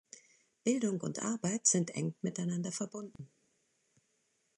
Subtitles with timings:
[0.63, 3.29] Bildung und Arbeit sind eng miteinander verbunden.